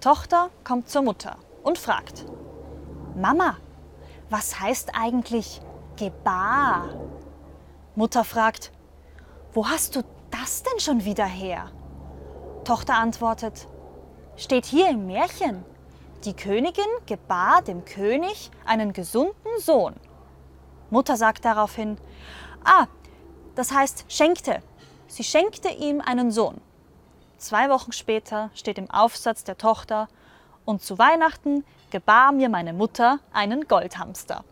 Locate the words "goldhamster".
33.66-34.44